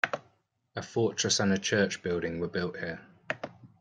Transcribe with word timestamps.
A 0.75 0.81
fortress 0.81 1.39
and 1.39 1.53
a 1.53 1.59
church 1.59 2.01
building 2.01 2.39
were 2.39 2.47
built 2.47 2.73
there. 2.73 3.05